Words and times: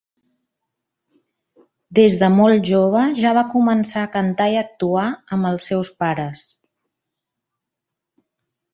Des 1.99 2.15
de 2.23 2.29
molt 2.37 2.65
jove 2.71 3.05
ja 3.19 3.35
va 3.41 3.45
començar 3.53 4.07
a 4.07 4.09
cantar 4.17 4.49
i 4.57 4.59
actuar 4.65 5.07
amb 5.37 5.53
els 5.53 5.71
seus 5.73 5.95
pares. 6.03 6.51